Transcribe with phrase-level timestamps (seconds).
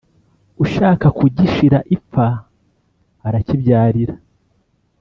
[0.63, 2.27] Ushaka kugishira ipfa
[3.27, 4.15] aracyibyarira.